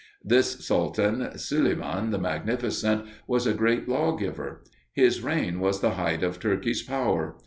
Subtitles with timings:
[0.25, 4.63] This sultan, Suleiman the Magnificent, was a great lawgiver.
[4.93, 7.35] His reign was the height of Turkey's power.